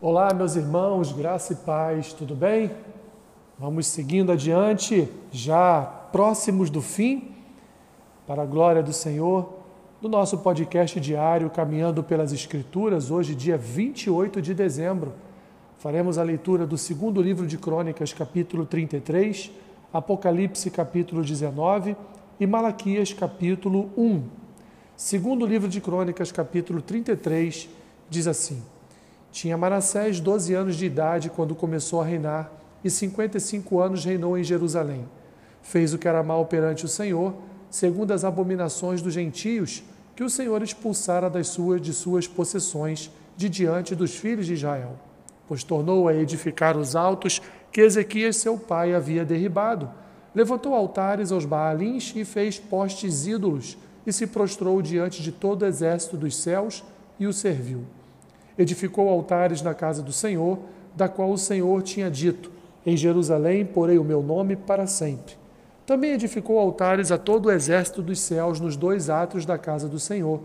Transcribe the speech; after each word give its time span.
Olá, 0.00 0.32
meus 0.32 0.54
irmãos, 0.54 1.10
graça 1.10 1.54
e 1.54 1.56
paz, 1.56 2.12
tudo 2.12 2.32
bem? 2.32 2.70
Vamos 3.58 3.88
seguindo 3.88 4.30
adiante, 4.30 5.08
já 5.32 5.82
próximos 6.12 6.70
do 6.70 6.80
fim, 6.80 7.34
para 8.24 8.42
a 8.42 8.46
glória 8.46 8.80
do 8.80 8.92
Senhor, 8.92 9.54
do 10.00 10.08
nosso 10.08 10.38
podcast 10.38 11.00
diário 11.00 11.50
Caminhando 11.50 12.04
pelas 12.04 12.32
Escrituras, 12.32 13.10
hoje, 13.10 13.34
dia 13.34 13.58
28 13.58 14.40
de 14.40 14.54
dezembro. 14.54 15.14
Faremos 15.78 16.16
a 16.16 16.22
leitura 16.22 16.64
do 16.64 16.78
segundo 16.78 17.20
livro 17.20 17.44
de 17.44 17.58
Crônicas, 17.58 18.12
capítulo 18.12 18.64
33, 18.64 19.50
Apocalipse, 19.92 20.70
capítulo 20.70 21.24
19 21.24 21.96
e 22.38 22.46
Malaquias, 22.46 23.12
capítulo 23.12 23.90
1. 23.96 24.22
Segundo 24.96 25.44
livro 25.44 25.68
de 25.68 25.80
Crônicas, 25.80 26.30
capítulo 26.30 26.80
33, 26.80 27.68
diz 28.08 28.28
assim. 28.28 28.62
Tinha 29.30 29.56
Manassés 29.56 30.20
12 30.20 30.54
anos 30.54 30.76
de 30.76 30.86
idade 30.86 31.30
quando 31.30 31.54
começou 31.54 32.00
a 32.00 32.04
reinar, 32.04 32.50
e 32.82 32.90
55 32.90 33.80
anos 33.80 34.04
reinou 34.04 34.38
em 34.38 34.44
Jerusalém. 34.44 35.06
Fez 35.62 35.92
o 35.92 35.98
que 35.98 36.08
era 36.08 36.22
mal 36.22 36.46
perante 36.46 36.84
o 36.84 36.88
Senhor, 36.88 37.34
segundo 37.70 38.12
as 38.12 38.24
abominações 38.24 39.02
dos 39.02 39.12
gentios, 39.12 39.82
que 40.16 40.24
o 40.24 40.30
Senhor 40.30 40.62
expulsara 40.62 41.28
das 41.28 41.48
suas 41.48 41.80
de 41.80 41.92
suas 41.92 42.26
possessões 42.26 43.10
de 43.36 43.48
diante 43.48 43.94
dos 43.94 44.16
filhos 44.16 44.46
de 44.46 44.54
Israel. 44.54 44.98
Pois 45.46 45.62
tornou 45.62 46.08
a 46.08 46.14
edificar 46.14 46.76
os 46.76 46.96
altos 46.96 47.40
que 47.70 47.80
Ezequias 47.80 48.36
seu 48.36 48.58
pai 48.58 48.94
havia 48.94 49.24
derribado. 49.24 49.90
Levantou 50.34 50.74
altares 50.74 51.30
aos 51.30 51.44
Baalins 51.44 52.12
e 52.16 52.24
fez 52.24 52.58
postes 52.58 53.26
ídolos, 53.26 53.76
e 54.06 54.12
se 54.12 54.26
prostrou 54.26 54.80
diante 54.80 55.22
de 55.22 55.30
todo 55.30 55.62
o 55.62 55.66
exército 55.66 56.16
dos 56.16 56.34
céus 56.36 56.82
e 57.20 57.26
o 57.26 57.32
serviu 57.32 57.84
edificou 58.58 59.08
altares 59.08 59.62
na 59.62 59.72
casa 59.72 60.02
do 60.02 60.12
Senhor, 60.12 60.58
da 60.94 61.08
qual 61.08 61.30
o 61.30 61.38
Senhor 61.38 61.82
tinha 61.82 62.10
dito: 62.10 62.50
Em 62.84 62.96
Jerusalém 62.96 63.64
porei 63.64 63.98
o 63.98 64.04
meu 64.04 64.22
nome 64.22 64.56
para 64.56 64.86
sempre. 64.86 65.36
Também 65.86 66.12
edificou 66.12 66.58
altares 66.58 67.10
a 67.10 67.16
todo 67.16 67.46
o 67.46 67.50
exército 67.50 68.02
dos 68.02 68.20
céus 68.20 68.60
nos 68.60 68.76
dois 68.76 69.08
átrios 69.08 69.46
da 69.46 69.56
casa 69.56 69.88
do 69.88 69.98
Senhor. 69.98 70.40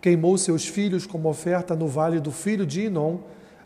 Queimou 0.00 0.38
seus 0.38 0.66
filhos 0.66 1.06
como 1.06 1.28
oferta 1.28 1.74
no 1.74 1.88
vale 1.88 2.20
do 2.20 2.30
filho 2.30 2.64
de 2.64 2.86
Inom, 2.86 3.18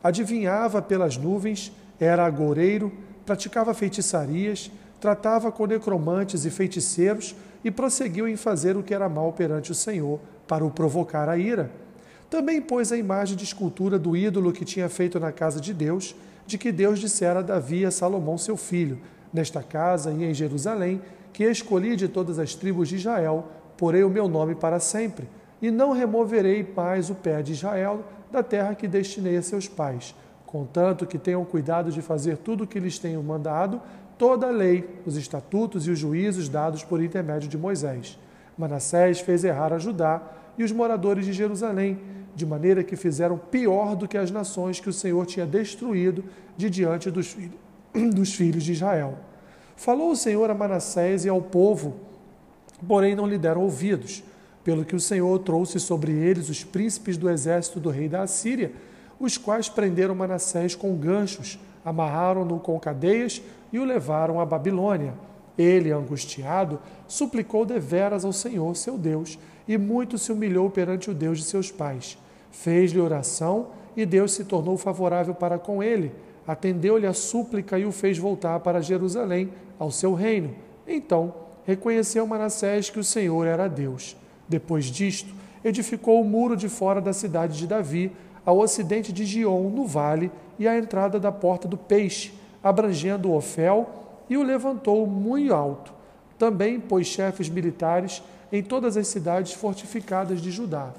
adivinhava 0.03 0.81
pelas 0.81 1.17
nuvens, 1.17 1.73
era 2.01 2.25
agoureiro, 2.25 2.93
praticava 3.27 3.75
feitiçarias, 3.75 4.71
tratava 5.01 5.53
com 5.53 5.67
necromantes 5.67 6.45
e 6.45 6.51
feiticeiros 6.51 7.37
e 7.63 7.71
prosseguiu 7.71 8.27
em 8.29 8.37
fazer 8.37 8.77
o 8.77 8.83
que 8.83 8.95
era 8.95 9.09
mal 9.09 9.33
perante 9.33 9.71
o 9.73 9.75
Senhor, 9.75 10.19
para 10.47 10.65
o 10.65 10.71
provocar 10.71 11.29
a 11.29 11.37
ira. 11.37 11.71
Também 12.31 12.61
pôs 12.61 12.93
a 12.93 12.97
imagem 12.97 13.37
de 13.37 13.45
escultura 13.45 13.99
do 13.99 14.17
ídolo 14.17 14.53
que 14.53 14.65
tinha 14.65 14.89
feito 14.89 15.19
na 15.19 15.33
casa 15.33 15.61
de 15.61 15.73
Deus, 15.73 16.15
de 16.47 16.59
que 16.59 16.71
Deus 16.71 16.99
dissera 16.99 17.41
a 17.41 17.43
Davi 17.43 17.85
a 17.85 17.91
Salomão 17.91 18.37
seu 18.37 18.57
filho: 18.57 18.99
Nesta 19.33 19.63
casa 19.63 20.11
e 20.11 20.25
em 20.25 20.35
Jerusalém, 20.35 21.01
que 21.33 21.45
escolhi 21.45 21.97
de 21.97 22.09
todas 22.09 22.39
as 22.39 22.55
tribos 22.55 22.89
de 22.89 22.97
Israel, 22.97 23.49
porei 23.77 24.03
o 24.03 24.11
meu 24.11 24.29
nome 24.29 24.55
para 24.55 24.79
sempre, 24.79 25.29
e 25.63 25.71
não 25.71 25.93
removerei 25.93 26.67
mais 26.77 27.09
o 27.09 27.15
pé 27.15 27.43
de 27.43 27.53
Israel 27.53 28.05
da 28.31 28.43
terra 28.43 28.75
que 28.75 28.87
destinei 28.87 29.37
a 29.37 29.43
seus 29.43 29.67
pais, 29.67 30.15
contanto 30.45 31.07
que 31.07 31.19
tenham 31.19 31.45
cuidado 31.45 31.91
de 31.91 32.03
fazer 32.03 32.37
tudo 32.37 32.65
o 32.65 32.67
que 32.67 32.79
lhes 32.79 32.99
tenho 32.99 33.23
mandado, 33.23 33.81
toda 34.19 34.49
a 34.49 34.51
lei, 34.51 35.01
os 35.07 35.17
estatutos 35.17 35.87
e 35.87 35.91
os 35.91 35.99
juízos 35.99 36.49
dados 36.49 36.85
por 36.85 37.03
intermédio 37.03 37.49
de 37.49 37.57
Moisés. 37.57 38.19
Manassés 38.59 39.21
fez 39.21 39.45
errar 39.45 39.73
a 39.73 39.79
Judá 39.79 40.21
e 40.59 40.65
os 40.65 40.73
moradores 40.73 41.25
de 41.25 41.33
Jerusalém, 41.33 41.99
de 42.35 42.45
maneira 42.45 42.83
que 42.83 42.97
fizeram 42.97 43.39
pior 43.39 43.95
do 43.95 44.09
que 44.09 44.19
as 44.19 44.31
nações 44.31 44.81
que 44.81 44.89
o 44.89 44.93
Senhor 44.93 45.25
tinha 45.25 45.47
destruído 45.47 46.25
de 46.57 46.69
diante 46.69 47.11
dos, 47.11 47.29
filhos, 47.29 47.55
dos 48.15 48.35
filhos 48.35 48.65
de 48.65 48.73
Israel. 48.73 49.19
Falou 49.77 50.11
o 50.11 50.17
Senhor 50.17 50.51
a 50.51 50.55
Manassés 50.55 51.25
e 51.25 51.29
ao 51.29 51.41
povo, 51.41 51.95
porém 52.87 53.15
não 53.15 53.27
lhe 53.27 53.39
deram 53.39 53.63
ouvidos, 53.63 54.25
pelo 54.65 54.85
que 54.85 54.97
o 54.97 55.01
Senhor 55.01 55.39
trouxe 55.39 55.79
sobre 55.79 56.13
eles 56.13 56.49
os 56.49 56.65
príncipes 56.65 57.17
do 57.17 57.31
exército 57.31 57.79
do 57.79 57.91
rei 57.91 58.09
da 58.09 58.23
Assíria, 58.23 58.73
os 59.21 59.39
quais 59.39 59.69
prenderam 59.69 60.15
Manassés 60.15 60.75
com 60.75 60.95
ganchos, 60.97 61.59
amarraram-no 61.85 62.59
com 62.59 62.79
cadeias 62.79 63.41
e 63.73 63.79
o 63.79 63.85
levaram 63.85 64.41
à 64.41 64.45
Babilônia. 64.45 65.15
Ele, 65.59 65.91
angustiado, 65.91 66.79
suplicou 67.09 67.67
deveras 67.67 68.25
ao 68.25 68.33
Senhor, 68.33 68.75
seu 68.77 68.97
Deus, 68.97 69.39
e 69.67 69.77
muito 69.77 70.17
se 70.17 70.31
humilhou 70.31 70.71
perante 70.71 71.11
o 71.11 71.15
Deus 71.15 71.39
de 71.39 71.45
seus 71.45 71.71
pais. 71.71 72.17
Fez-lhe 72.51 73.01
oração 73.01 73.69
e 73.97 74.07
Deus 74.07 74.33
se 74.33 74.45
tornou 74.45 74.79
favorável 74.79 75.35
para 75.35 75.59
com 75.59 75.83
ele. 75.83 76.13
Atendeu-lhe 76.47 77.07
a 77.07 77.13
súplica 77.13 77.79
e 77.79 77.85
o 77.85 77.93
fez 77.93 78.17
voltar 78.17 78.61
para 78.61 78.81
Jerusalém, 78.81 79.51
ao 79.79 79.91
seu 79.91 80.15
reino. 80.15 80.55
Então 80.87 81.35
reconheceu 81.65 82.27
Manassés 82.27 82.89
que 82.89 82.99
o 82.99 83.05
Senhor 83.05 83.47
era 83.47 83.69
Deus. 83.69 84.17
Depois 84.49 84.87
disto, 84.87 85.35
edificou 85.63 86.21
o 86.21 86.25
muro 86.25 86.57
de 86.57 86.69
fora 86.69 87.01
da 87.01 87.13
cidade 87.13 87.59
de 87.59 87.67
Davi, 87.67 88.11
ao 88.47 88.59
ocidente 88.59 89.13
de 89.13 89.27
Gion, 89.27 89.69
no 89.69 89.87
vale, 89.87 90.31
e 90.59 90.67
à 90.67 90.79
entrada 90.79 91.21
da 91.21 91.31
porta 91.31 91.69
do 91.69 91.77
peixe, 91.77 92.33
abrangendo 92.63 93.33
Ofel, 93.33 93.87
e 94.29 94.37
o 94.37 94.43
levantou 94.43 95.07
muito 95.07 95.53
alto. 95.53 95.93
Também 96.39 96.79
pôs 96.79 97.07
chefes 97.07 97.49
militares 97.49 98.23
em 98.53 98.63
todas 98.63 98.97
as 98.97 99.09
cidades 99.09 99.53
fortificadas 99.53 100.41
de 100.41 100.51
Judá. 100.51 100.93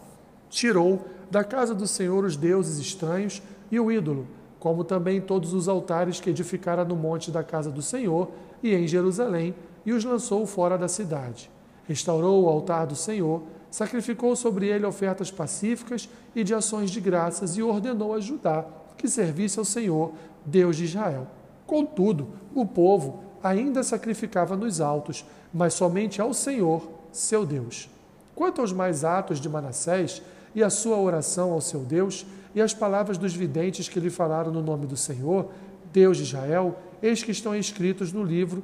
Tirou 0.49 1.05
da 1.29 1.43
casa 1.43 1.73
do 1.73 1.87
Senhor 1.87 2.25
os 2.25 2.35
deuses 2.35 2.77
estranhos 2.79 3.41
e 3.71 3.79
o 3.79 3.91
ídolo, 3.91 4.27
como 4.59 4.83
também 4.83 5.21
todos 5.21 5.53
os 5.53 5.67
altares 5.67 6.19
que 6.19 6.29
edificara 6.29 6.83
no 6.83 6.95
monte 6.95 7.31
da 7.31 7.43
casa 7.43 7.71
do 7.71 7.81
Senhor 7.81 8.29
e 8.61 8.73
em 8.73 8.87
Jerusalém, 8.87 9.55
e 9.85 9.93
os 9.93 10.03
lançou 10.03 10.45
fora 10.45 10.77
da 10.77 10.87
cidade. 10.87 11.49
Restaurou 11.87 12.43
o 12.43 12.49
altar 12.49 12.85
do 12.85 12.95
Senhor, 12.95 13.41
sacrificou 13.71 14.35
sobre 14.35 14.67
ele 14.67 14.85
ofertas 14.85 15.31
pacíficas 15.31 16.09
e 16.35 16.43
de 16.43 16.53
ações 16.53 16.91
de 16.91 16.99
graças 16.99 17.57
e 17.57 17.63
ordenou 17.63 18.13
a 18.13 18.19
Judá 18.19 18.65
que 18.97 19.07
servisse 19.07 19.57
ao 19.57 19.65
Senhor, 19.65 20.11
Deus 20.45 20.75
de 20.75 20.83
Israel. 20.83 21.25
Contudo, 21.69 22.29
o 22.55 22.65
povo 22.65 23.19
ainda 23.43 23.83
sacrificava 23.83 24.57
nos 24.57 24.81
altos, 24.81 25.23
mas 25.53 25.75
somente 25.75 26.19
ao 26.19 26.33
Senhor, 26.33 26.89
seu 27.11 27.45
Deus. 27.45 27.87
Quanto 28.33 28.59
aos 28.59 28.73
mais 28.73 29.03
atos 29.03 29.39
de 29.39 29.47
Manassés, 29.47 30.19
e 30.55 30.63
a 30.63 30.69
sua 30.71 30.97
oração 30.97 31.51
ao 31.51 31.61
seu 31.61 31.81
Deus 31.81 32.25
e 32.55 32.59
as 32.59 32.73
palavras 32.73 33.19
dos 33.19 33.35
videntes 33.35 33.87
que 33.87 33.99
lhe 33.99 34.09
falaram 34.09 34.51
no 34.51 34.63
nome 34.63 34.87
do 34.87 34.97
Senhor, 34.97 35.51
Deus 35.93 36.17
de 36.17 36.23
Israel, 36.23 36.75
eis 37.03 37.21
que 37.21 37.31
estão 37.31 37.55
escritos 37.55 38.11
no 38.11 38.23
livro 38.23 38.63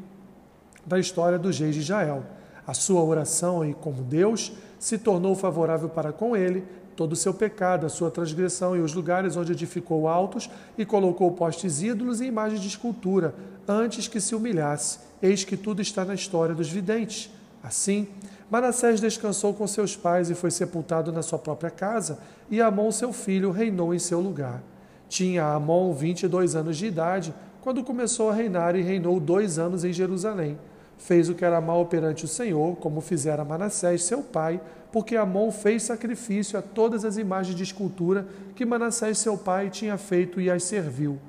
da 0.83 0.97
história 0.97 1.37
dos 1.37 1.59
reis 1.59 1.75
de 1.75 1.81
Israel. 1.81 2.23
A 2.65 2.73
sua 2.73 3.03
oração 3.03 3.63
e 3.63 3.75
como 3.75 4.01
Deus 4.01 4.51
se 4.79 4.97
tornou 4.97 5.35
favorável 5.35 5.89
para 5.89 6.11
com 6.11 6.35
ele, 6.35 6.65
todo 6.95 7.13
o 7.13 7.15
seu 7.15 7.33
pecado, 7.33 7.85
a 7.85 7.89
sua 7.89 8.09
transgressão 8.09 8.75
e 8.75 8.79
os 8.79 8.93
lugares 8.93 9.35
onde 9.35 9.51
edificou 9.51 10.07
altos 10.07 10.49
e 10.77 10.85
colocou 10.85 11.31
postes 11.31 11.81
ídolos 11.81 12.21
e 12.21 12.25
imagens 12.25 12.61
de 12.61 12.67
escultura, 12.67 13.35
antes 13.67 14.07
que 14.07 14.21
se 14.21 14.33
humilhasse. 14.33 14.99
Eis 15.21 15.43
que 15.43 15.57
tudo 15.57 15.81
está 15.81 16.05
na 16.05 16.13
história 16.13 16.55
dos 16.55 16.69
videntes. 16.69 17.29
Assim, 17.63 18.07
Manassés 18.49 19.01
descansou 19.01 19.53
com 19.53 19.65
seus 19.65 19.95
pais 19.95 20.29
e 20.29 20.35
foi 20.35 20.51
sepultado 20.51 21.11
na 21.11 21.21
sua 21.21 21.39
própria 21.39 21.71
casa, 21.71 22.19
e 22.49 22.61
Amon, 22.61 22.91
seu 22.91 23.11
filho, 23.11 23.49
reinou 23.51 23.93
em 23.93 23.99
seu 23.99 24.19
lugar. 24.19 24.61
Tinha 25.09 25.45
Amon 25.45 25.93
22 25.93 26.55
anos 26.55 26.77
de 26.77 26.85
idade 26.85 27.33
quando 27.61 27.83
começou 27.83 28.29
a 28.29 28.33
reinar 28.33 28.75
e 28.75 28.81
reinou 28.81 29.19
dois 29.19 29.57
anos 29.57 29.83
em 29.83 29.91
Jerusalém. 29.91 30.57
Fez 30.97 31.29
o 31.29 31.35
que 31.35 31.45
era 31.45 31.59
mal 31.59 31.85
perante 31.85 32.25
o 32.25 32.27
Senhor, 32.27 32.75
como 32.77 33.01
fizera 33.01 33.43
Manassés, 33.43 34.03
seu 34.03 34.21
pai, 34.21 34.59
porque 34.91 35.15
Amon 35.15 35.51
fez 35.51 35.83
sacrifício 35.83 36.57
a 36.57 36.61
todas 36.61 37.03
as 37.03 37.17
imagens 37.17 37.55
de 37.55 37.63
escultura 37.63 38.25
que 38.55 38.65
Manassés, 38.65 39.17
seu 39.17 39.37
pai, 39.37 39.69
tinha 39.69 39.97
feito 39.97 40.39
e 40.39 40.49
as 40.49 40.63
serviu. 40.63 41.19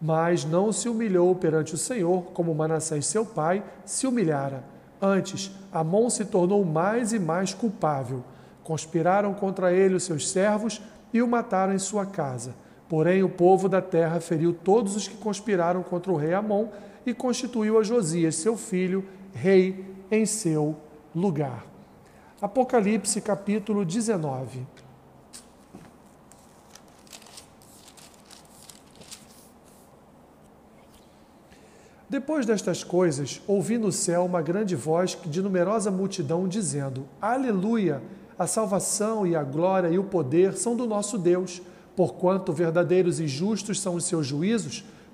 Mas 0.00 0.44
não 0.44 0.72
se 0.72 0.88
humilhou 0.88 1.34
perante 1.34 1.74
o 1.74 1.78
Senhor, 1.78 2.24
como 2.32 2.54
Manassés, 2.54 3.06
seu 3.06 3.24
pai, 3.24 3.64
se 3.84 4.06
humilhara 4.06 4.76
Antes, 5.00 5.50
Amon 5.70 6.08
se 6.08 6.24
tornou 6.24 6.64
mais 6.64 7.12
e 7.12 7.18
mais 7.18 7.52
culpável. 7.52 8.24
Conspiraram 8.64 9.34
contra 9.34 9.72
ele 9.72 9.94
os 9.94 10.04
seus 10.04 10.28
servos 10.28 10.80
e 11.12 11.20
o 11.20 11.28
mataram 11.28 11.74
em 11.74 11.78
sua 11.78 12.06
casa. 12.06 12.54
Porém, 12.88 13.22
o 13.22 13.28
povo 13.28 13.68
da 13.68 13.82
terra 13.82 14.20
feriu 14.20 14.54
todos 14.54 14.96
os 14.96 15.06
que 15.06 15.16
conspiraram 15.16 15.82
contra 15.82 16.10
o 16.10 16.16
rei 16.16 16.32
Amon 16.32 16.68
e 17.06 17.14
constituiu 17.14 17.78
a 17.78 17.84
Josias, 17.84 18.34
seu 18.34 18.56
filho, 18.56 19.04
rei 19.32 19.86
em 20.10 20.26
seu 20.26 20.76
lugar. 21.14 21.64
Apocalipse 22.42 23.20
capítulo 23.20 23.84
19. 23.84 24.66
Depois 32.08 32.46
destas 32.46 32.84
coisas, 32.84 33.42
ouvi 33.46 33.78
no 33.78 33.90
céu 33.90 34.24
uma 34.24 34.40
grande 34.40 34.76
voz 34.76 35.18
de 35.26 35.42
numerosa 35.42 35.90
multidão 35.90 36.46
dizendo: 36.46 37.08
Aleluia! 37.20 38.02
A 38.38 38.46
salvação 38.46 39.26
e 39.26 39.34
a 39.34 39.42
glória 39.42 39.88
e 39.88 39.98
o 39.98 40.04
poder 40.04 40.54
são 40.56 40.76
do 40.76 40.86
nosso 40.86 41.16
Deus, 41.16 41.62
porquanto 41.96 42.52
verdadeiros 42.52 43.18
e 43.18 43.26
justos 43.26 43.80
são 43.80 43.94
os 43.94 44.04
seus 44.04 44.26
juízos, 44.26 44.84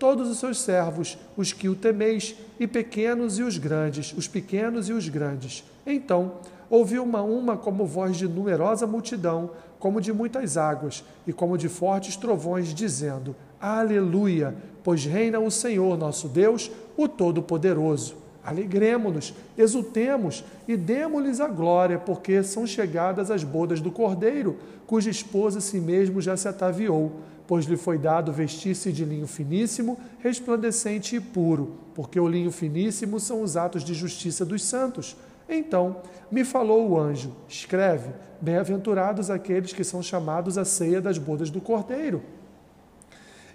todos 0.00 0.30
os 0.30 0.38
seus 0.38 0.58
servos, 0.58 1.18
os 1.36 1.52
que 1.52 1.68
o 1.68 1.74
temeis, 1.74 2.34
e 2.58 2.66
pequenos 2.66 3.38
e 3.38 3.42
os 3.42 3.58
grandes, 3.58 4.14
os 4.16 4.26
pequenos 4.26 4.88
e 4.88 4.92
os 4.94 5.06
grandes. 5.08 5.62
Então 5.86 6.32
ouviu 6.70 7.04
uma 7.04 7.20
uma 7.22 7.56
como 7.56 7.84
voz 7.84 8.16
de 8.16 8.26
numerosa 8.26 8.86
multidão, 8.86 9.50
como 9.78 10.00
de 10.00 10.12
muitas 10.12 10.56
águas, 10.56 11.04
e 11.26 11.32
como 11.32 11.58
de 11.58 11.68
fortes 11.68 12.16
trovões, 12.16 12.74
dizendo: 12.74 13.36
Aleluia! 13.60 14.56
Pois 14.82 15.04
reina 15.04 15.38
o 15.38 15.50
Senhor 15.50 15.98
nosso 15.98 16.26
Deus, 16.26 16.70
o 16.96 17.06
Todo-Poderoso. 17.06 18.16
Alegremos-nos, 18.42 19.34
exultemos 19.56 20.42
e 20.66 20.74
demos-lhes 20.74 21.40
a 21.40 21.48
glória, 21.48 21.98
porque 21.98 22.42
são 22.42 22.66
chegadas 22.66 23.30
as 23.30 23.44
bodas 23.44 23.82
do 23.82 23.92
Cordeiro, 23.92 24.56
cuja 24.86 25.10
esposa 25.10 25.60
si 25.60 25.78
mesmo 25.78 26.22
já 26.22 26.38
se 26.38 26.48
ataviou 26.48 27.12
pois 27.50 27.64
lhe 27.64 27.76
foi 27.76 27.98
dado 27.98 28.32
vestir-se 28.32 28.92
de 28.92 29.04
linho 29.04 29.26
finíssimo, 29.26 29.98
resplandecente 30.20 31.16
e 31.16 31.20
puro, 31.20 31.78
porque 31.96 32.20
o 32.20 32.28
linho 32.28 32.52
finíssimo 32.52 33.18
são 33.18 33.42
os 33.42 33.56
atos 33.56 33.82
de 33.82 33.92
justiça 33.92 34.44
dos 34.44 34.62
santos. 34.62 35.16
Então 35.48 35.96
me 36.30 36.44
falou 36.44 36.88
o 36.88 36.96
anjo: 36.96 37.32
escreve, 37.48 38.10
bem-aventurados 38.40 39.30
aqueles 39.30 39.72
que 39.72 39.82
são 39.82 40.00
chamados 40.00 40.56
à 40.56 40.64
ceia 40.64 41.00
das 41.00 41.18
bodas 41.18 41.50
do 41.50 41.60
Cordeiro. 41.60 42.22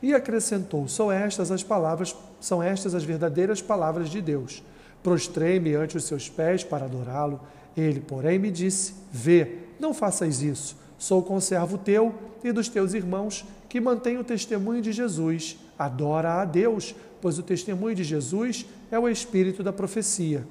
E 0.04 0.14
acrescentou: 0.14 0.90
são 0.90 1.10
estas 1.10 1.50
as 1.50 1.64
palavras, 1.64 2.14
são 2.42 2.62
estas 2.62 2.94
as 2.94 3.06
verdadeiras 3.06 3.62
palavras 3.62 4.10
de 4.10 4.22
Deus. 4.22 4.62
Prostrei-me 5.02 5.74
ante 5.74 5.96
os 5.96 6.04
seus 6.04 6.28
pés 6.28 6.66
para 6.66 6.84
adorá-lo. 6.84 7.40
Ele, 7.78 8.02
porém, 8.02 8.40
me 8.40 8.52
disse: 8.52 8.94
Vê, 9.10 9.60
não 9.80 9.94
faças 9.94 10.42
isso. 10.42 10.84
Sou 11.06 11.22
conservo 11.22 11.78
teu 11.78 12.16
e 12.44 12.52
dos 12.52 12.68
teus 12.68 12.96
irmãos 12.96 13.46
que 13.70 13.80
mantém 13.80 14.18
o 14.18 14.24
testemunho 14.24 14.82
de 14.82 14.92
Jesus. 14.92 15.56
Adora 15.78 16.42
a 16.42 16.46
Deus, 16.46 16.96
pois 17.22 17.38
o 17.38 17.44
testemunho 17.44 17.94
de 17.94 18.04
Jesus 18.04 18.66
é 18.90 18.98
o 18.98 19.08
espírito 19.08 19.62
da 19.62 19.72
profecia. 19.72 20.48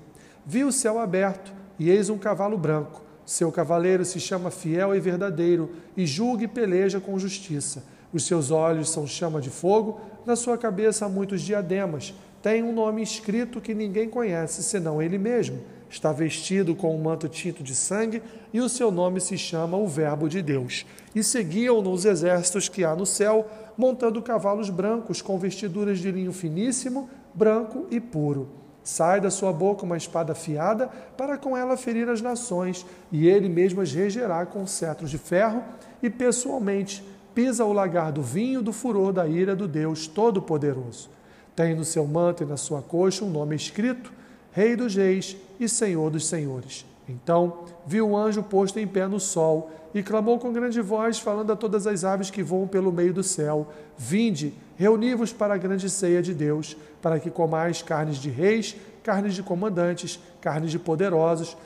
Vi 0.46 0.62
o 0.62 0.70
céu 0.70 1.00
aberto 1.00 1.52
e 1.76 1.90
eis 1.90 2.08
um 2.08 2.16
cavalo 2.16 2.56
branco. 2.56 3.02
Seu 3.26 3.50
cavaleiro 3.50 4.04
se 4.04 4.20
chama 4.20 4.48
Fiel 4.48 4.94
e 4.94 5.00
Verdadeiro 5.00 5.72
e 5.96 6.06
julga 6.06 6.44
e 6.44 6.46
peleja 6.46 7.00
com 7.00 7.18
justiça. 7.18 7.82
Os 8.12 8.24
seus 8.24 8.52
olhos 8.52 8.90
são 8.90 9.08
chama 9.08 9.40
de 9.40 9.50
fogo, 9.50 10.00
na 10.24 10.36
sua 10.36 10.56
cabeça 10.56 11.04
há 11.04 11.08
muitos 11.08 11.42
diademas. 11.42 12.14
Tem 12.40 12.62
um 12.62 12.72
nome 12.72 13.02
escrito 13.02 13.60
que 13.60 13.74
ninguém 13.74 14.08
conhece, 14.08 14.62
senão 14.62 15.02
ele 15.02 15.18
mesmo. 15.18 15.58
Está 15.94 16.10
vestido 16.10 16.74
com 16.74 16.92
um 16.92 17.00
manto 17.00 17.28
tinto 17.28 17.62
de 17.62 17.72
sangue 17.72 18.20
e 18.52 18.60
o 18.60 18.68
seu 18.68 18.90
nome 18.90 19.20
se 19.20 19.38
chama 19.38 19.76
o 19.76 19.86
Verbo 19.86 20.28
de 20.28 20.42
Deus. 20.42 20.84
E 21.14 21.22
seguiam-no 21.22 21.92
os 21.92 22.04
exércitos 22.04 22.68
que 22.68 22.82
há 22.82 22.96
no 22.96 23.06
céu, 23.06 23.46
montando 23.78 24.20
cavalos 24.20 24.70
brancos 24.70 25.22
com 25.22 25.38
vestiduras 25.38 26.00
de 26.00 26.10
linho 26.10 26.32
finíssimo, 26.32 27.08
branco 27.32 27.86
e 27.92 28.00
puro. 28.00 28.48
Sai 28.82 29.20
da 29.20 29.30
sua 29.30 29.52
boca 29.52 29.84
uma 29.84 29.96
espada 29.96 30.32
afiada 30.32 30.88
para 31.16 31.38
com 31.38 31.56
ela 31.56 31.76
ferir 31.76 32.08
as 32.08 32.20
nações, 32.20 32.84
e 33.12 33.28
ele 33.28 33.48
mesmo 33.48 33.80
as 33.80 33.92
regerá 33.92 34.44
com 34.44 34.66
cetros 34.66 35.12
de 35.12 35.16
ferro, 35.16 35.62
e 36.02 36.10
pessoalmente 36.10 37.04
pisa 37.32 37.64
o 37.64 37.72
lagar 37.72 38.10
do 38.10 38.20
vinho 38.20 38.60
do 38.60 38.72
furor 38.72 39.12
da 39.12 39.28
ira 39.28 39.54
do 39.54 39.68
Deus 39.68 40.08
Todo-Poderoso. 40.08 41.08
Tem 41.54 41.72
no 41.72 41.84
seu 41.84 42.04
manto 42.04 42.42
e 42.42 42.46
na 42.46 42.56
sua 42.56 42.82
coxa 42.82 43.24
um 43.24 43.30
nome 43.30 43.54
escrito 43.54 44.23
Rei 44.54 44.76
dos 44.76 44.94
Reis 44.94 45.36
e 45.58 45.68
Senhor 45.68 46.08
dos 46.10 46.28
Senhores. 46.28 46.86
Então 47.08 47.64
viu 47.84 48.08
o 48.08 48.16
anjo 48.16 48.40
posto 48.40 48.78
em 48.78 48.86
pé 48.86 49.08
no 49.08 49.18
sol 49.18 49.68
e 49.92 50.00
clamou 50.00 50.38
com 50.38 50.52
grande 50.52 50.80
voz, 50.80 51.18
falando 51.18 51.52
a 51.52 51.56
todas 51.56 51.88
as 51.88 52.04
aves 52.04 52.30
que 52.30 52.40
voam 52.40 52.68
pelo 52.68 52.92
meio 52.92 53.12
do 53.12 53.24
céu: 53.24 53.66
Vinde, 53.98 54.54
reuni-vos 54.76 55.32
para 55.32 55.54
a 55.54 55.58
grande 55.58 55.90
ceia 55.90 56.22
de 56.22 56.32
Deus, 56.32 56.76
para 57.02 57.18
que 57.18 57.32
comais 57.32 57.82
carnes 57.82 58.18
de 58.18 58.30
reis, 58.30 58.76
carnes 59.02 59.34
de 59.34 59.42
comandantes, 59.42 60.20
carnes 60.40 60.70
de 60.70 60.78
poderosos, 60.78 61.56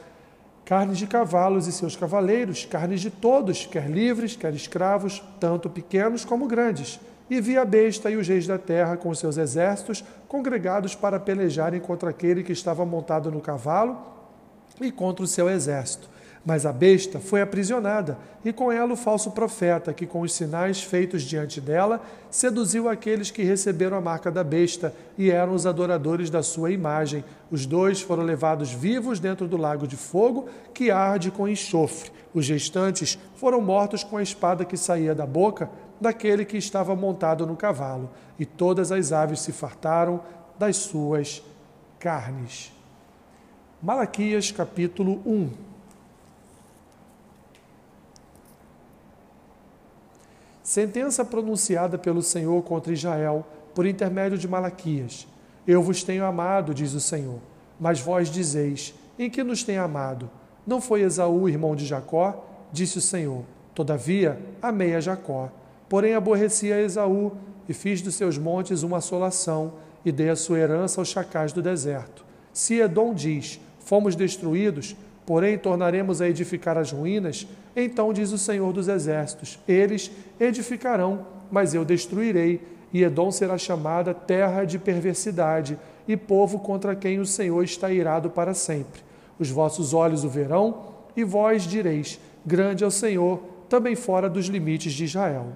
carnes 0.65 0.97
de 0.97 1.07
cavalos 1.07 1.67
e 1.67 1.73
seus 1.73 1.95
cavaleiros, 1.95 2.65
carnes 2.65 3.03
de 3.03 3.11
todos, 3.11 3.67
quer 3.67 3.91
livres, 3.91 4.35
quer 4.35 4.55
escravos, 4.55 5.23
tanto 5.39 5.69
pequenos 5.69 6.25
como 6.25 6.49
grandes 6.49 6.99
e 7.31 7.41
vi 7.41 7.59
a 7.59 7.65
besta 7.65 8.11
e 8.11 8.17
os 8.17 8.27
reis 8.27 8.47
da 8.47 8.59
terra 8.59 8.97
com 8.97 9.15
seus 9.15 9.37
exércitos 9.37 10.05
congregados 10.29 10.95
para 10.95 11.19
pelejarem 11.19 11.81
contra 11.81 12.11
aquele 12.11 12.45
que 12.45 12.53
estava 12.53 12.85
montado 12.85 13.31
no 13.31 13.41
cavalo 13.41 13.99
e 14.81 14.93
contra 14.93 15.25
o 15.25 15.29
seu 15.29 15.49
exército. 15.49 16.09
Mas 16.45 16.65
a 16.65 16.73
besta 16.73 17.19
foi 17.19 17.43
aprisionada, 17.43 18.17
e 18.45 18.53
com 18.53 18.71
ela 18.71 18.93
o 18.93 18.97
falso 18.97 19.33
profeta, 19.33 19.93
que 19.93 20.07
com 20.07 20.21
os 20.21 20.33
sinais 20.33 20.83
feitos 20.83 21.23
diante 21.23 21.61
dela, 21.61 22.01
seduziu 22.31 22.89
aqueles 22.89 23.31
que 23.31 23.43
receberam 23.43 23.97
a 23.97 24.01
marca 24.01 24.31
da 24.31 24.45
besta 24.45 24.95
e 25.19 25.31
eram 25.31 25.53
os 25.53 25.67
adoradores 25.67 26.31
da 26.31 26.43
sua 26.43 26.71
imagem. 26.71 27.25
Os 27.51 27.67
dois 27.67 28.01
foram 28.01 28.23
levados 28.23 28.73
vivos 28.73 29.19
dentro 29.19 29.49
do 29.49 29.57
lago 29.57 29.87
de 29.87 29.97
fogo, 29.97 30.49
que 30.73 30.91
arde 30.91 31.31
com 31.31 31.49
enxofre. 31.49 32.13
Os 32.33 32.49
restantes 32.49 33.19
foram 33.35 33.61
mortos 33.61 34.05
com 34.05 34.17
a 34.17 34.23
espada 34.23 34.65
que 34.65 34.77
saía 34.77 35.15
da 35.15 35.27
boca 35.27 35.69
daquele 36.01 36.45
que 36.45 36.57
estava 36.57 36.95
montado 36.95 37.47
no 37.47 37.57
cavalo, 37.57 38.11
e 38.39 38.47
todas 38.47 38.93
as 38.93 39.13
aves 39.13 39.41
se 39.41 39.53
fartaram 39.53 40.21
das 40.59 40.77
suas 40.77 41.43
carnes. 41.99 42.73
Malaquias 43.83 44.51
capítulo 44.51 45.23
1 45.25 45.51
Sentença 50.63 51.25
pronunciada 51.25 51.97
pelo 51.97 52.21
Senhor 52.21 52.63
contra 52.63 52.93
Israel 52.93 53.47
por 53.75 53.87
intermédio 53.87 54.37
de 54.37 54.47
Malaquias. 54.47 55.27
Eu 55.67 55.83
vos 55.83 56.03
tenho 56.03 56.27
amado, 56.27 56.75
diz 56.75 56.93
o 56.93 57.01
Senhor. 57.01 57.39
Mas 57.81 58.01
vós 58.01 58.29
dizeis: 58.31 58.95
Em 59.19 59.31
que 59.31 59.43
nos 59.43 59.65
tem 59.65 59.79
amado? 59.79 60.29
Não 60.67 60.79
foi 60.79 61.01
Esaú, 61.01 61.49
irmão 61.49 61.75
de 61.75 61.87
Jacó? 61.87 62.45
Disse 62.71 62.99
o 62.99 63.01
Senhor. 63.01 63.45
Todavia, 63.75 64.39
amei 64.61 64.95
a 64.95 65.01
Jacó 65.01 65.51
Porém, 65.89 66.15
aborreci 66.15 66.73
a 66.73 66.81
Esaú 66.81 67.33
e 67.69 67.73
fiz 67.73 68.03
dos 68.03 68.15
seus 68.15 68.37
montes 68.37 68.83
uma 68.83 68.99
assolação 68.99 69.75
e 70.05 70.13
dei 70.13 70.29
a 70.29 70.37
sua 70.37 70.59
herança 70.59 71.01
aos 71.01 71.09
chacais 71.09 71.53
do 71.53 71.63
deserto. 71.63 72.25
Se 72.53 72.81
Edom 72.81 73.15
diz: 73.15 73.61
Fomos 73.81 74.15
destruídos, 74.15 74.97
porém 75.25 75.59
tornaremos 75.59 76.21
a 76.21 76.29
edificar 76.29 76.77
as 76.77 76.93
ruínas, 76.93 77.47
então 77.77 78.13
diz 78.13 78.33
o 78.33 78.39
Senhor 78.39 78.73
dos 78.73 78.89
Exércitos: 78.89 79.59
Eles 79.67 80.11
edificarão, 80.39 81.27
mas 81.51 81.75
eu 81.75 81.85
destruirei, 81.85 82.61
e 82.93 83.03
Edom 83.03 83.31
será 83.31 83.59
chamada 83.59 84.15
terra 84.15 84.65
de 84.65 84.79
perversidade 84.79 85.79
e 86.07 86.17
povo 86.17 86.59
contra 86.59 86.97
quem 86.97 87.19
o 87.19 87.27
Senhor 87.27 87.63
está 87.63 87.91
irado 87.91 88.31
para 88.31 88.55
sempre. 88.55 89.03
Os 89.39 89.51
vossos 89.51 89.93
olhos 89.93 90.25
o 90.25 90.29
verão, 90.29 90.85
e 91.17 91.25
vós 91.25 91.65
direis: 91.65 92.19
Grande 92.45 92.85
é 92.85 92.87
o 92.87 92.91
Senhor, 92.91 93.43
também 93.69 93.95
fora 93.95 94.29
dos 94.29 94.47
limites 94.47 94.93
de 94.93 95.05
Israel. 95.05 95.53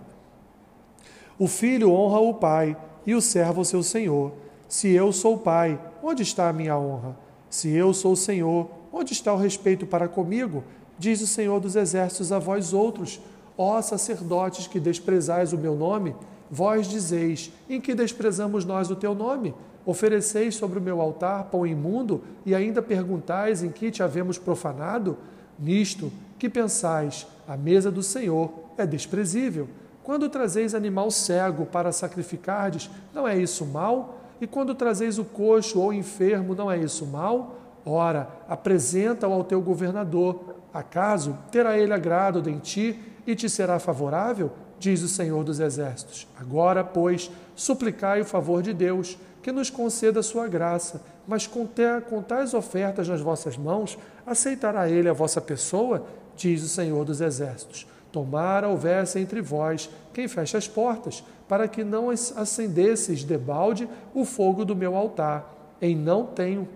O 1.39 1.47
filho 1.47 1.91
honra 1.91 2.21
o 2.21 2.35
pai 2.35 2.77
e 3.07 3.15
o 3.15 3.21
servo 3.21 3.63
o 3.63 3.65
seu 3.65 3.83
senhor. 3.83 4.33
Se 4.69 4.89
eu 4.89 5.13
sou 5.13 5.39
pai, 5.39 5.79
onde 6.03 6.23
está 6.23 6.49
a 6.49 6.53
minha 6.53 6.79
honra? 6.79 7.17
Se 7.51 7.71
eu 7.71 7.93
sou 7.93 8.13
o 8.13 8.17
senhor, 8.17 8.71
onde 8.93 9.13
está 9.13 9.33
o 9.33 9.37
respeito 9.37 9.87
para 9.87 10.09
comigo? 10.09 10.65
Diz 10.99 11.21
o 11.21 11.27
Senhor 11.27 11.59
dos 11.59 11.75
exércitos 11.75 12.33
a 12.33 12.39
vós 12.39 12.73
outros, 12.73 13.21
ó 13.57 13.81
sacerdotes 13.83 14.67
que 14.67 14.79
desprezais 14.79 15.53
o 15.53 15.59
meu 15.59 15.75
nome, 15.75 16.15
vós 16.51 16.87
dizeis: 16.87 17.51
em 17.69 17.81
que 17.81 17.95
desprezamos 17.95 18.65
nós 18.65 18.91
o 18.91 18.97
teu 18.97 19.15
nome? 19.15 19.55
Ofereceis 19.85 20.55
sobre 20.55 20.79
o 20.79 20.83
meu 20.83 21.01
altar 21.01 21.45
pão 21.51 21.67
imundo 21.67 22.23
e 22.47 22.55
ainda 22.55 22.81
perguntais 22.81 23.63
em 23.63 23.71
que 23.71 23.91
te 23.91 24.03
havemos 24.03 24.39
profanado? 24.39 25.19
Nisto 25.59 26.13
que 26.39 26.49
pensais, 26.49 27.27
a 27.49 27.57
mesa 27.57 27.91
do 27.91 28.03
Senhor 28.03 28.53
é 28.79 28.87
desprezível. 28.87 29.69
Quando 30.05 30.29
trazeis 30.29 30.75
animal 30.75 31.11
cego 31.11 31.67
para 31.67 31.93
sacrificardes, 31.93 32.91
não 33.15 33.27
é 33.27 33.37
isso 33.39 33.65
mal? 33.65 34.19
E 34.41 34.47
quando 34.47 34.75
trazeis 34.75 35.19
o 35.19 35.25
coxo 35.25 35.81
ou 35.81 35.93
enfermo, 35.93 36.55
não 36.55 36.71
é 36.71 36.79
isso 36.79 37.07
mal? 37.07 37.57
Ora, 37.87 38.29
apresenta-o 38.49 39.33
ao 39.33 39.45
teu 39.45 39.61
governador. 39.61 40.57
Acaso 40.75 41.39
terá 41.51 41.79
ele 41.79 41.93
agrado 41.93 42.49
em 42.49 42.59
ti 42.59 42.99
e 43.27 43.35
te 43.35 43.49
será 43.49 43.79
favorável? 43.79 44.51
diz 44.83 45.01
o 45.03 45.09
Senhor 45.09 45.45
dos 45.45 45.61
Exércitos. 45.61 46.27
Agora, 46.37 46.83
pois, 46.83 47.31
suplicai 47.55 48.21
o 48.21 48.25
favor 48.25 48.63
de 48.63 48.75
Deus, 48.75 49.17
que 49.41 49.53
nos 49.53 49.71
conceda 49.71 50.19
a 50.19 50.25
sua 50.25 50.49
graça, 50.49 51.01
mas 51.27 51.47
com, 51.47 51.69
com 52.11 52.21
tais 52.21 52.53
ofertas 52.53 53.09
nas 53.09 53.21
vossas 53.21 53.57
mãos, 53.57 53.97
aceitará 54.27 54.91
ele 54.91 55.09
a 55.09 55.13
vossa 55.13 55.41
pessoa, 55.41 56.05
diz 56.35 56.65
o 56.65 56.69
Senhor 56.69 57.05
dos 57.05 57.21
Exércitos. 57.21 57.87
Tomara 58.13 58.69
houvesse 58.69 59.19
entre 59.19 59.41
vós 59.41 59.89
quem 60.13 60.29
feche 60.29 60.57
as 60.57 60.69
portas, 60.69 61.25
para 61.49 61.67
que 61.67 61.83
não 61.83 62.11
acendesseis 62.11 63.25
debalde 63.25 63.89
o 64.15 64.25
fogo 64.25 64.65
do 64.65 64.77
meu 64.77 64.95
altar. 64.95 65.77
Em 65.81 65.97
não 65.97 66.27
tenho, 66.27 66.69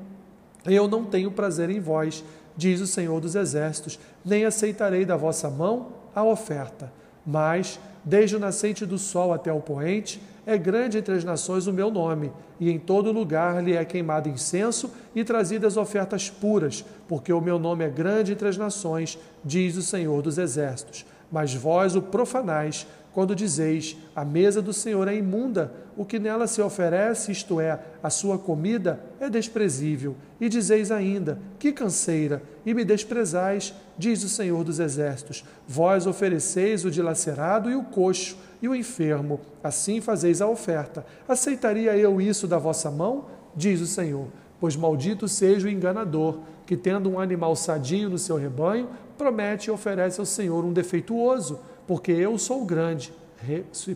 eu 0.65 0.89
não 0.89 1.05
tenho 1.05 1.31
prazer 1.31 1.71
em 1.71 1.79
vós, 1.79 2.25
diz 2.57 2.81
o 2.81 2.87
Senhor 2.87 3.21
dos 3.21 3.35
Exércitos, 3.35 3.99
nem 4.25 4.45
aceitarei 4.45 5.05
da 5.05 5.17
vossa 5.17 5.51
mão 5.51 5.89
a 6.15 6.25
oferta. 6.25 6.91
Mas, 7.25 7.79
desde 8.03 8.37
o 8.37 8.41
nascente 8.41 8.87
do 8.87 8.99
sol 8.99 9.33
até 9.33 9.53
o 9.53 9.61
poente, 9.61 10.21
é 10.47 10.57
grande 10.57 10.99
entre 10.99 11.15
as 11.15 11.25
nações 11.25 11.67
o 11.67 11.73
meu 11.73 11.91
nome, 11.91 12.33
e 12.59 12.71
em 12.71 12.79
todo 12.79 13.13
lugar 13.13 13.63
lhe 13.63 13.75
é 13.75 13.85
queimado 13.85 14.29
incenso 14.29 14.91
e 15.15 15.25
trazidas 15.25 15.77
ofertas 15.77 16.31
puras, 16.31 16.85
porque 17.09 17.33
o 17.33 17.41
meu 17.41 17.59
nome 17.59 17.85
é 17.85 17.89
grande 17.91 18.33
entre 18.33 18.49
as 18.49 18.57
nações, 18.57 19.19
diz 19.45 19.77
o 19.77 19.83
Senhor 19.83 20.23
dos 20.23 20.39
Exércitos. 20.39 21.05
Mas 21.31 21.55
vós 21.55 21.97
o 21.97 22.03
profanais, 22.03 22.87
quando 23.13 23.35
dizeis: 23.35 23.97
A 24.15 24.25
mesa 24.25 24.61
do 24.61 24.73
Senhor 24.73 25.09
é 25.09 25.17
imunda, 25.17 25.73
o 25.97 26.05
que 26.05 26.19
nela 26.19 26.47
se 26.47 26.61
oferece, 26.61 27.33
isto 27.33 27.59
é, 27.59 27.81
a 28.03 28.11
sua 28.11 28.39
comida, 28.39 29.01
é 29.19 29.31
desprezível. 29.31 30.15
E 30.41 30.49
dizeis 30.49 30.91
ainda: 30.91 31.39
Que 31.59 31.73
canseira, 31.73 32.43
e 32.65 32.75
me 32.75 32.85
desprezais, 32.85 33.75
diz 33.97 34.23
o 34.23 34.29
Senhor 34.29 34.63
dos 34.63 34.79
Exércitos. 34.79 35.45
Vós 35.67 36.07
ofereceis 36.07 36.85
o 36.85 36.91
dilacerado 36.91 37.71
e 37.71 37.75
o 37.75 37.85
coxo 37.85 38.37
e 38.61 38.69
o 38.69 38.75
enfermo, 38.75 39.41
assim 39.65 40.01
fazeis 40.01 40.41
a 40.43 40.49
oferta. 40.49 41.05
Aceitaria 41.27 41.97
eu 41.97 42.21
isso 42.21 42.47
da 42.47 42.59
vossa 42.59 42.91
mão? 42.91 43.27
Diz 43.55 43.81
o 43.81 43.87
Senhor. 43.87 44.29
Pois 44.61 44.77
maldito 44.77 45.29
seja 45.29 45.67
o 45.67 45.71
enganador, 45.71 46.41
que 46.67 46.77
tendo 46.77 47.09
um 47.09 47.19
animal 47.21 47.55
sadio 47.55 48.11
no 48.11 48.19
seu 48.19 48.37
rebanho, 48.37 48.89
promete 49.17 49.69
e 49.69 49.73
oferece 49.73 50.21
ao 50.21 50.27
Senhor 50.27 50.65
um 50.65 50.73
defeituoso 50.73 51.61
porque 51.87 52.11
eu 52.11 52.37
sou 52.37 52.63
o 52.63 52.67
grande, 52.67 53.13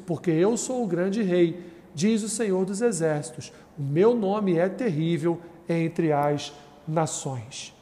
porque 0.06 0.30
eu 0.30 0.56
sou 0.56 0.84
o 0.84 0.86
grande 0.86 1.22
rei, 1.22 1.60
diz 1.94 2.22
o 2.22 2.28
Senhor 2.28 2.64
dos 2.64 2.80
Exércitos. 2.80 3.52
O 3.76 3.82
meu 3.82 4.14
nome 4.14 4.56
é 4.56 4.68
terrível 4.68 5.40
entre 5.68 6.12
as 6.12 6.52
nações. 6.86 7.74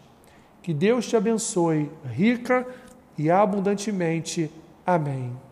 Que 0.62 0.72
Deus 0.72 1.06
te 1.06 1.16
abençoe 1.16 1.90
rica 2.10 2.66
e 3.16 3.30
abundantemente. 3.30 4.50
Amém. 4.86 5.47